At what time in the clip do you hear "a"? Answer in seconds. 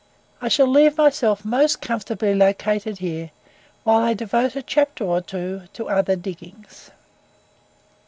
4.55-4.63